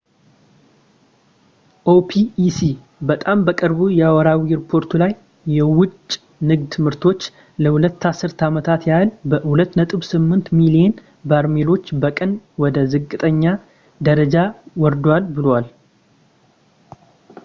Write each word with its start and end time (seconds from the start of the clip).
ኦፒኢሲ 1.91 2.57
በጣም 3.09 3.43
በቅርቡ 3.47 3.81
የወርሃዊ 3.97 4.39
ሪፖርቱ 4.59 4.91
ላይ 5.03 5.11
የወጭ 5.57 5.93
ንግድ 6.51 6.71
ምርቶች 6.85 7.21
ለሁለት 7.65 8.01
አስርት 8.11 8.41
ዓመታት 8.49 8.87
ያህል 8.91 9.11
በ2.8 9.33 10.51
ሚሊዮን 10.61 10.97
በርሜሎች 11.31 11.85
በቀን 12.05 12.33
ወደ 12.65 12.87
ዝቅተኛ 12.93 13.43
ደረጃ 14.09 14.35
ወርደዋል 14.85 15.25
ብለዋል 15.37 15.67